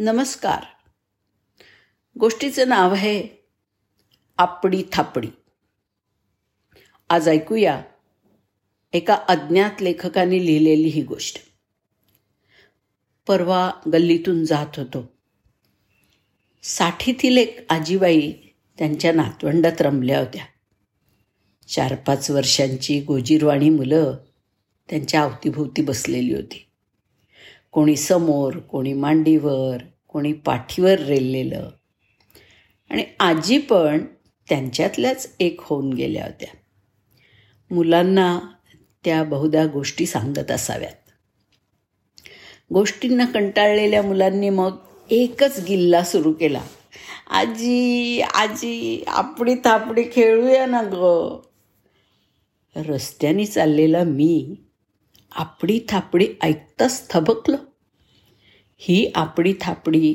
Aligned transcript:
नमस्कार. 0.00 0.62
गोष्टीचं 2.18 2.68
नाव 2.68 2.92
आहे 2.92 3.28
आपडी 4.36 4.84
थापडी. 4.92 5.28
आज 7.10 7.28
ऐकूया 7.28 7.82
एका 8.92 9.14
अज्ञात 9.14 9.82
लेखकाने 9.82 10.46
लिहिलेली 10.46 10.88
ही 10.88 11.02
गोष्ट. 11.02 11.36
परवा 13.26 13.70
गल्लीतून 13.92 14.44
जात 14.44 14.78
होतो. 14.78 15.12
साठीतील 16.62 17.36
एक 17.36 17.72
आजीबाई 17.72 18.32
त्यांच्या 18.78 19.12
नातवंडात 19.12 19.80
रमल्या 19.80 20.18
होत्या. 20.18 20.44
चार 21.68 21.94
पाच 21.94 22.30
वर्षांची 22.30 23.00
गोजीरवाणी 23.00 23.70
मुलं 23.70 24.16
त्यांच्या 24.90 25.22
अवतीभोवती 25.22 25.82
बसलेली 25.82 26.34
होती. 26.34 26.67
कोणी 27.72 27.96
समोर 27.96 28.56
कोणी 28.56 28.92
मांडीवर 28.92 29.76
कोणी 30.08 30.32
पाठीवर 30.32 30.98
रेललेलं. 30.98 31.70
आणि 32.90 33.04
आजी 33.20 33.58
पण 33.58 34.04
त्यांच्यातल्याच 34.48 35.34
एक 35.40 35.56
होऊन 35.60 35.92
गेल्या 35.92 36.24
होत्या. 36.24 36.56
मुलांना 37.74 38.40
त्या 39.04 39.22
बहुधा 39.22 39.66
गोष्टी 39.66 40.06
सांगत 40.06 40.50
असाव्यात. 40.50 40.92
गोष्टींना 42.72 43.24
कंटाळलेल्या 43.24 44.02
मुलांनी 44.02 44.50
मग 44.50 44.76
एकच 45.10 45.64
गिल्ला 45.68 46.04
सुरू 46.04 46.32
केला. 46.32 46.60
आजी 47.30 48.20
आजी 48.20 49.04
आपडी 49.08 49.54
थापडी 49.54 50.02
खेळूया 50.12 50.66
ना 50.66 50.82
ग. 50.82 51.36
रस्त्याने 52.76 53.46
चाललेला 53.46 54.04
मी 54.04 54.56
आपडी 55.32 55.80
थापडी 55.88 56.28
ऐकताच 56.42 57.10
थबकलं. 57.10 57.56
ही 58.76 59.12
आपडी 59.14 59.54
थापडी 59.60 60.14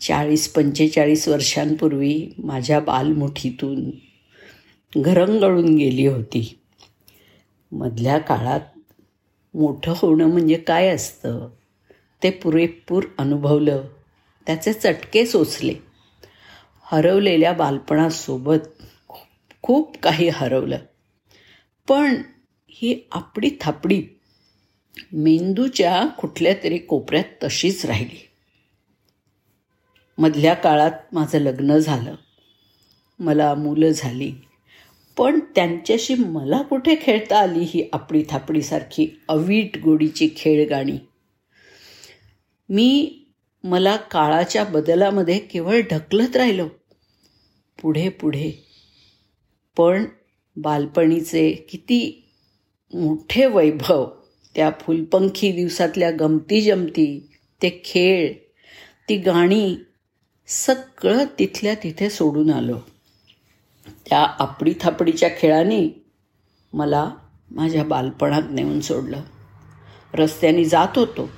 चाळीस 0.00 0.52
पंचेचाळीस 0.52 1.28
वर्षांपूर्वी 1.28 2.28
माझ्या 2.38 2.80
बालमुठीतून 2.80 3.90
घरंगळून 4.96 5.76
गेली 5.76 6.06
होती. 6.06 6.58
मधल्या 7.72 8.18
काळात 8.18 8.60
मोठं 9.54 9.92
होणं 9.96 10.26
म्हणजे 10.26 10.54
काय 10.54 10.88
असतं? 10.88 11.48
ते 12.22 12.30
पुरेपूर 12.30 13.04
अनुभवलं. 13.18 13.84
त्याचे 14.46 14.72
चटके 14.72 15.26
सोचले 15.26 15.74
हरवलेल्या 16.82 17.52
बालपणासोबत 17.52 18.82
खूप 19.62 19.96
काही 19.98 20.28
हरवलं. 20.28 20.78
पण 21.88 22.22
ही 22.68 23.08
आपडी 23.12 23.50
थापडी 23.60 24.02
मेंदूच्या 25.12 26.06
कुठल्या 26.06 26.54
तरी 26.64 26.78
कोपऱ्यात 26.78 27.24
तशीच 27.44 27.86
राहिली. 27.86 28.28
मधल्या 30.18 30.54
काळात 30.54 30.90
माझं 31.12 31.38
लग्न 31.38 31.78
झालं. 31.78 32.14
मला 33.18 33.54
मुलं 33.54 33.88
झाली. 33.88 34.32
पण 35.16 35.40
त्यांच्याशी 35.40 36.14
मला 36.14 36.62
कुठे 36.62 36.96
खेळता 37.00 37.38
आली 37.38 37.60
ही 37.60 37.88
आपडी 37.92 38.24
थापडीसारखी 38.28 39.20
अवीट 39.28 39.78
गोडीची 39.78 40.28
खेळगाणी. 40.36 40.98
मी 42.68 43.18
मला 43.64 43.96
काळाच्या 43.96 44.64
बदलामध्ये 44.64 45.38
केवळ 45.38 45.80
ढकलत 45.80 46.36
राहिलो. 46.36 46.68
पुढे 47.82 48.08
पुढे. 48.08 48.66
पण 49.76 50.04
बालपणीचे 50.56 51.52
किती 51.52 52.28
मोठे 52.94 53.46
वैभव 53.46 54.10
त्या 54.54 54.70
फुलपंखी 54.80 55.52
दिवसातल्या 55.52 56.10
गमती 56.10 56.60
जमती 56.60 57.28
ते 57.62 57.82
खेळ 57.84 58.32
ती 59.08 59.16
गाणी 59.16 59.76
सगळं 60.48 61.24
तिथल्या 61.38 61.74
तिथे 61.74 62.10
सोडून 62.10 62.50
आलो. 62.50 62.78
त्या 64.08 64.20
आपडी 64.38 64.74
थापडीच्या 64.80 65.28
खेळाने 65.38 66.02
मला 66.72 67.10
माझ्या 67.50 67.84
बालपणात 67.84 68.50
नेऊन 68.50 68.80
सोडलं. 68.80 69.20
रस्त्याने 70.14 70.64
जात 70.64 70.98
होतो 70.98 71.28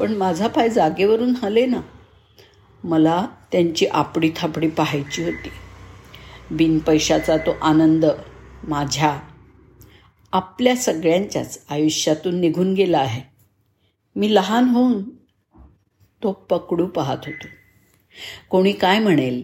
पण 0.00 0.14
माझा 0.16 0.46
पाय 0.46 0.68
जागेवरून 0.68 1.34
हले 1.42 1.66
ना 1.66 1.80
मला 2.84 3.26
त्यांची 3.52 3.86
आपडी 3.86 4.30
थापडी 4.36 4.68
पाहायची 4.68 5.24
होती. 5.24 5.50
बिन 6.50 6.78
पैशाचा 6.78 7.36
तो 7.36 7.56
आनंद 7.62 8.04
माझ्या 8.68 9.18
आपल्या 10.34 10.76
सगळ्यांच्याच 10.76 11.64
आयुष्यातून 11.68 12.40
निघून 12.40 12.74
गेला 12.74 12.98
आहे. 12.98 13.22
मी 14.16 14.34
लहान 14.34 14.64
होऊन 14.64 15.10
तो 16.22 16.32
पकडू 16.32 16.86
पाहत 16.86 17.18
होतो. 17.26 17.46
कोणी 18.50 18.72
काय 18.72 18.98
म्हणेल 18.98 19.42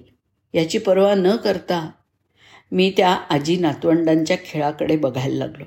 याची 0.55 0.79
पर्वा 0.79 1.15
न 1.15 1.37
करता 1.37 1.91
मी 2.73 2.93
त्या 2.97 3.15
आजी 3.15 3.57
नातवंडांच्या 3.57 4.37
खेळाकडे 4.45 4.97
बघायला 4.97 5.47
लागलो. 5.47 5.65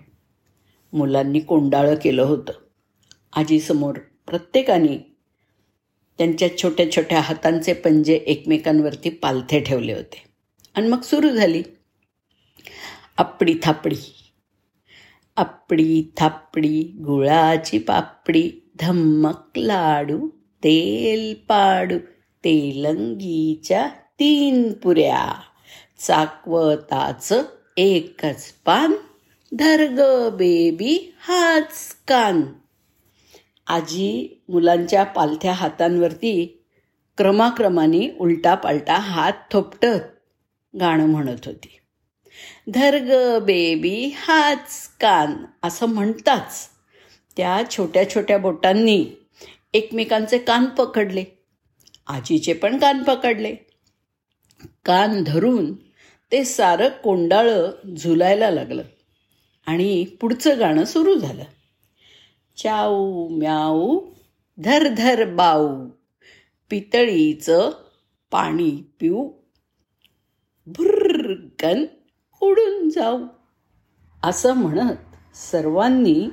मुलांनी 0.94 1.40
कोंडाळं 1.40 1.96
केलं 1.96 2.22
होतं. 2.22 2.54
आजीसमोर 3.34 4.00
प्रत्येकाने 4.28 5.16
त्यांच्या 6.18 6.58
छोट्या 6.58 6.92
छोट्या 6.92 7.22
हातांचे 7.22 7.74
पंजे 7.74 8.14
एकमेकांवरती 8.14 9.10
पालथे 9.10 9.60
ठेवले 9.60 9.94
होते. 9.94 10.24
आणि 10.76 10.88
मग 10.88 11.02
सुरू 11.02 11.30
झाली 11.30 11.64
आपडी 13.18 13.56
थापडी. 13.64 14.23
आपडी 15.36 16.14
थापडी 16.18 16.82
गुळाची 16.82 17.78
पापडी 17.78 18.52
धम्मक 18.80 19.58
लाडू 19.58 20.28
तेल 20.64 21.34
पाडू 21.48 21.98
तेलंगीच्या 22.44 23.88
तीन 24.20 24.74
पुऱ्या. 24.74 25.34
चाकवताचं 26.00 27.44
एकच 27.78 28.52
पान 28.66 28.94
धरग 29.54 30.30
बेबी 30.36 31.14
हाच 31.22 31.96
कान. 32.08 32.42
आजी 33.68 34.44
मुलांच्या 34.50 35.04
पालथ्या 35.04 35.54
हातांवरती 35.54 36.64
क्रमाक्रमाने 37.18 38.16
उलटा 38.20 38.56
पालटा 38.56 38.96
हात 38.96 39.34
थोपटत 39.52 40.20
गाणं 40.80 41.06
म्हणत 41.06 41.46
होती. 41.46 41.80
धर्ग 42.74 43.40
बेबी 43.44 44.14
हाच 44.16 44.90
कान 45.02 45.34
असं 45.64 45.86
म्हणताच 45.86 46.70
त्या 47.38 47.62
छोट्या 47.72 48.16
छोट्या 48.16 48.38
बोटांनी 48.38 49.06
एकमेकांचे 49.74 50.38
कान 50.38 50.66
पकडले. 50.66 51.24
आजीचे 52.08 52.54
पण 52.54 52.78
कान 52.78 53.04
पकडले. 53.04 53.56
कान 54.86 55.24
धरून 55.24 55.74
ते 56.32 56.44
सारं 56.44 56.90
कोंडाळं 56.90 57.72
झुलायला 57.98 58.52
लागलं 58.52 58.84
आणि 59.66 60.06
पुढचं 60.06 60.60
गाणं 60.60 60.86
सुरू 60.86 61.16
झालं. 61.16 61.44
चाऊ 62.58 63.28
म्याऊ 63.28 64.12
धर 64.58 64.88
धर 64.88 65.34
बाऊ 65.34 65.88
पितळीचं 66.70 67.70
पाणी 68.32 68.84
पिऊ. 69.00 69.32
भुर्रकन 70.66 71.86
उडून 72.44 72.90
जाऊ. 72.90 73.26
असं 74.24 74.54
म्हणत 74.54 75.36
सर्वांनी 75.36 76.30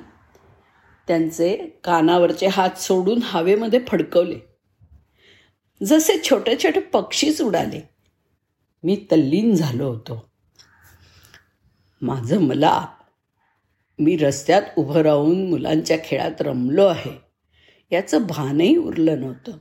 त्यांचे 1.08 1.56
कानावरचे 1.84 2.46
हात 2.46 2.70
सोडून 2.70 3.18
हवेमध्ये 3.22 3.80
फडकवले. 3.88 4.38
जसे 5.86 6.22
छोटे 6.30 6.56
छोटे 6.56 6.80
पक्षीच 6.80 7.42
उडाले. 7.42 7.90
मी 8.84 9.06
तल्लीन 9.12 9.54
झालो 9.54 9.88
होतो. 9.88 10.30
माझं 12.02 12.40
मला 12.40 12.86
मी 13.98 14.16
रस्त्यात 14.16 14.62
उभं 14.76 15.00
राहून 15.00 15.50
मुलांच्या 15.50 15.96
खेळात 16.04 16.40
रमलो 16.40 16.86
आहे. 16.86 17.20
याचं 17.92 18.22
भानही 18.22 18.76
उरलं 18.76 19.20
नव्हतं. 19.20 19.52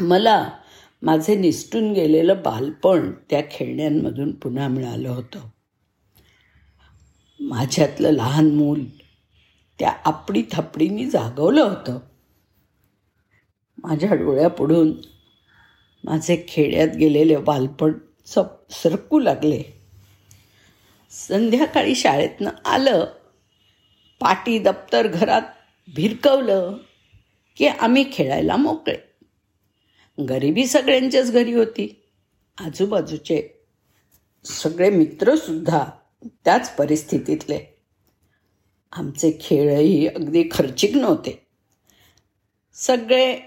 मला 0.00 0.50
माझे 1.02 1.36
निसटून 1.36 1.92
गेलेलं 1.92 2.42
बालपण 2.44 3.12
त्या 3.30 3.42
खेळण्यांमधून 3.50 4.32
पुन्हा 4.32 4.68
मिळालं 4.68 5.08
होतं. 5.08 5.40
माझ्यातलं 7.40 8.10
लहान 8.10 8.50
मूल 8.50 8.84
त्या 9.78 9.92
आपडी 10.04 10.42
थपडीनी 10.52 11.10
जागवलं 11.10 11.60
होतं. 11.60 11.98
माझ्या 13.82 14.14
डोळ्यापुढून 14.14 14.92
माझे 16.04 16.44
खेड्यात 16.48 16.88
गेलेले 16.88 17.36
बालपण 17.36 17.92
सप 18.26 18.70
सरकू 18.70 19.18
लागले. 19.18 19.62
संध्याकाळी 21.10 21.94
शाळेतनं 21.94 22.50
आलं 22.64 23.04
पाटी 24.20 24.58
दप्तर 24.58 25.06
घरात 25.06 25.42
भिरकवलं 25.96 26.76
की 27.56 27.66
आम्ही 27.66 28.04
खेळायला 28.12 28.56
मोकळे. 28.56 29.07
गरिबी 30.18 30.66
सगळ्यांच्याच 30.66 31.32
घरी 31.32 31.52
होती. 31.52 32.02
आजूबाजूचे 32.58 33.66
सगळे 34.44 34.90
मित्रसुद्धा 34.90 35.84
त्याच 36.44 36.76
परिस्थितीतले. 36.76 37.58
आमचे 38.92 39.38
खेळही 39.40 40.06
अगदी 40.06 40.44
खर्चिक 40.50 40.96
नव्हते. 40.96 41.46
सगळे 42.74 43.40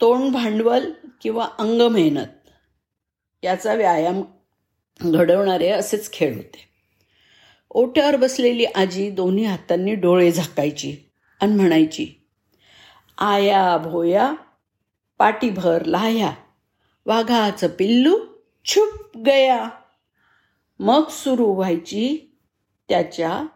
तोंड 0.00 0.32
भांडवल 0.32 0.92
किंवा 1.22 1.48
अंग 1.58 1.80
मेहनत 1.82 2.50
याचा 3.42 3.74
व्यायाम 3.74 4.22
घडवणारे 5.00 5.68
असेच 5.68 6.12
खेळ 6.12 6.36
होते. 6.36 6.68
ओट्यावर 7.70 8.16
बसलेली 8.16 8.64
आजी 8.64 9.10
दोन्ही 9.10 9.44
हातांनी 9.44 9.94
डोळे 9.94 10.32
झाकायची 10.32 10.96
आणि 11.40 11.54
म्हणायची 11.54 12.06
आया 13.18 13.76
भोया 13.76 14.34
पाठीभर 15.18 15.84
लाह्या. 15.84 16.32
वाघाचं 17.06 17.66
पिल्लू 17.66 18.18
छुप 18.64 19.18
गया. 19.18 19.68
मग 20.78 21.08
सुरू 21.08 21.54
व्हायची 21.54 22.36
त्याच्या 22.88 23.46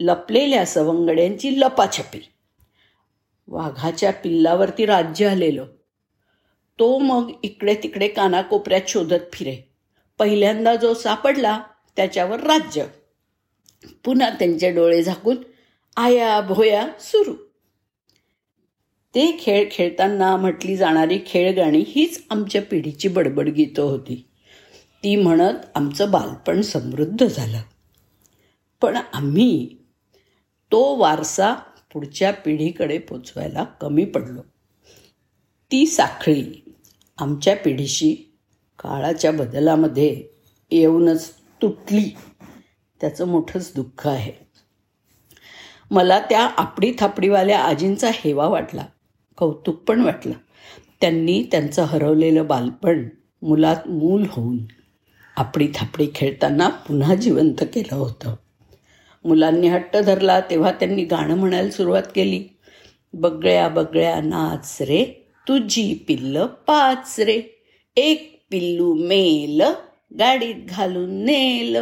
लपलेल्या 0.00 0.66
सवंगड्यांची 0.66 1.60
लपाछपी. 1.60 2.20
वाघाच्या 3.46 4.12
पिल्लावरती 4.12 4.86
राज्य 4.86 5.26
आलेलं 5.26 5.66
तो 6.78 6.98
मग 6.98 7.32
इकडे 7.42 7.74
तिकडे 7.74 8.08
कानाकोपऱ्यात 8.08 8.80
शोधत 8.88 9.32
फिरे. 9.32 9.72
पहिल्यांदा 10.18 10.76
जो 10.76 10.94
सापडला 10.94 11.62
त्याच्यावर 11.96 12.40
राज्य. 12.40 12.84
पुन्हा 14.04 14.30
त्यांचे 14.30 14.70
डोळे 14.70 15.02
झाकून 15.02 15.36
आया 15.96 16.40
भोया 16.40 16.88
सुरू. 17.00 17.47
ते 19.18 19.36
खेळ 19.40 19.68
खेळताना 19.72 20.36
म्हटली 20.36 20.76
जाणारी 20.76 21.20
खेळगाणी 21.26 21.84
हीच 21.88 22.26
आमच्या 22.30 22.62
पिढीची 22.62 23.08
बडबड 23.08 23.48
गीतं 23.48 23.82
होती. 23.82 24.28
ती 25.04 25.16
म्हणत 25.16 25.54
आमचं 25.74 26.10
बालपण 26.10 26.60
समृद्ध 26.60 27.26
झालं. 27.26 27.60
पण 28.82 28.98
आम्ही 29.12 29.76
तो 30.72 30.96
वारसा 30.96 31.54
पुढच्या 31.92 32.32
पिढीकडे 32.32 32.98
पोचवायला 32.98 33.64
कमी 33.64 34.04
पडलो. 34.04 34.40
ती 35.70 35.86
साखळी 35.86 36.74
आमच्या 37.18 37.56
पिढीशी 37.56 38.32
काळाच्या 38.78 39.32
बदलामध्ये 39.32 40.24
येऊनच 40.70 41.30
तुटली. 41.62 42.16
त्याचं 43.00 43.26
मोठंच 43.28 43.72
दुःख 43.74 44.08
आहे. 44.08 44.32
मला 45.90 46.20
त्या 46.20 46.42
आपडी 46.46 46.92
थापडीवाल्या 46.98 47.60
आजींचा 47.60 48.10
हेवा 48.14 48.48
वाटला. 48.48 48.86
कौतुक 49.38 49.74
पण 49.74 50.00
वाटलं. 50.00 50.32
त्यांनी 51.00 51.42
त्यांचं 51.42 51.82
हरवलेलं 51.82 52.46
बालपण 52.46 53.08
मुलात 53.42 53.88
मूल 53.88 54.24
होऊन 54.30 54.58
आपडी 55.36 55.68
थापडी 55.74 56.06
खेळताना 56.14 56.68
पुन्हा 56.68 57.14
जिवंत 57.14 57.62
केलं 57.62 57.94
होतं. 57.94 58.34
मुलांनी 59.24 59.68
हट्ट 59.68 59.96
धरला 59.96 60.40
तेव्हा 60.40 60.72
त्यांनी 60.72 61.04
गाणं 61.04 61.36
म्हणायला 61.36 61.70
सुरुवात 61.70 62.02
केली. 62.14 62.44
बगळ्या 63.14 63.68
बगळ्या 63.68 64.20
नाच 64.20 64.76
रे 64.80 65.28
तुझी 65.48 66.04
पिल्ल 66.08 66.46
पाच 66.46 67.14
रे. 67.18 67.42
एक 67.96 68.44
पिल्लू 68.50 68.94
मेल 68.94 69.62
गाडीत 70.18 70.54
घालून 70.68 71.24
नेल. 71.24 71.76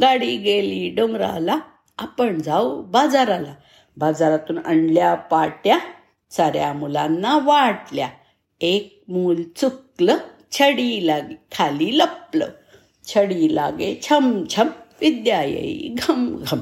गाडी 0.00 0.36
गेली 0.36 0.90
डोंगराला 0.90 1.58
आपण 1.98 2.38
जाऊ 2.42 2.82
बाजाराला. 2.82 3.54
बाजारातून 3.96 4.58
आणल्या 4.58 5.14
पाट्या 5.14 5.78
साऱ्या 6.30 6.72
मुलांना 6.72 7.38
वाटल्या. 7.38 8.08
एक 8.60 9.02
मूल 9.08 9.42
चुकलं 9.56 10.16
छडी 10.52 11.06
लागे 11.06 11.34
खाली 11.52 11.98
लपलं. 11.98 12.48
छडी 13.04 13.54
लागे 13.54 13.94
छम 14.02 14.44
छम 14.56 14.66
विद्या 15.00 15.42
येई 15.42 15.94
घम 15.98 16.36
घम. 16.36 16.58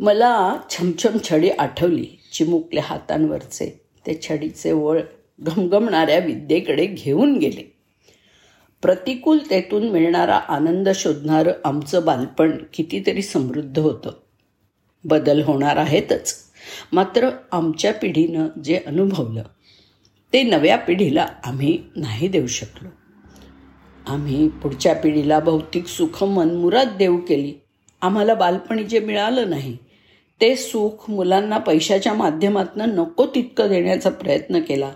मला 0.00 0.56
छमछम 0.70 1.18
छडी 1.30 1.50
आठवली 1.50 2.06
चिमुकल्या 2.32 2.84
हातांवरचे. 2.86 3.80
ते 4.06 4.20
छडीचे 4.22 4.72
वळ 4.72 5.00
घमघमणाऱ्या 5.40 6.18
विद्येकडे 6.18 6.86
घेऊन 6.86 7.36
गेले. 7.36 7.76
प्रतिकूलतेतून 8.82 9.88
मिळणारा 9.88 10.36
आनंद 10.36 10.88
शोधणारं 10.88 11.52
आमचं 11.64 12.04
बालपण 12.04 12.56
कितीतरी 12.74 13.22
समृद्ध 13.22 13.78
होतं. 13.78 14.12
बदल 15.04 15.42
होणार 15.42 15.76
आहेतच. 15.76 16.49
मात्र 16.92 17.30
आमच्या 17.52 17.92
पिढीनं 17.92 18.48
जे 18.64 18.80
अनुभवलं 18.86 19.42
ते 20.32 20.42
नव्या 20.42 20.76
पिढीला 20.76 21.26
आम्ही 21.44 21.78
नाही 21.96 22.28
देऊ 22.28 22.46
शकलो. 22.46 22.88
आम्ही 24.06 24.48
पुढच्या 24.48 24.94
पिढीला 24.94 25.40
भौतिक 25.40 25.86
सुख 25.86 26.24
मनमुरात 26.24 26.86
देऊ 26.86 27.16
केली. 27.16 27.54
आम्हाला 28.02 28.34
बालपणी 28.34 28.84
जे 28.84 29.00
मिळालं 29.00 29.50
नाही 29.50 29.76
ते 30.40 30.56
सुख 30.56 31.10
मुलांना 31.10 31.58
पैशाच्या 31.58 32.14
माध्यमातून 32.14 32.82
नको 32.82 33.26
तितकं 33.26 33.68
देण्याचा 33.68 34.10
प्रयत्न 34.10 34.60
केला 34.60 34.92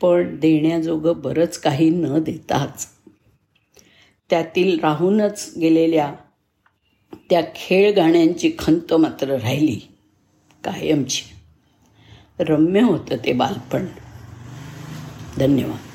पण 0.00 0.38
देण्याजोगं 0.40 1.12
बरंच 1.16 1.58
काही 1.58 1.90
न 1.90 2.18
देताच. 2.18 2.86
त्यातील 4.30 4.78
राहूनच 4.80 5.54
गेलेल्या 5.60 6.14
त्या 7.30 7.40
खेळ 7.56 7.94
गाण्यांची 7.94 8.52
खंत 8.58 8.94
मात्र 8.94 9.28
राहिली. 9.28 9.87
कायमची. 10.68 11.22
रम्य 12.40 12.80
होतं 12.80 13.16
ते 13.24 13.32
बालपण. 13.32 13.86
धन्यवाद. 15.38 15.87